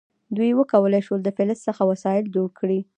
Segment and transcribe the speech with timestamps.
[0.35, 2.79] دوی وکولی شول له فلز څخه وسایل جوړ کړي.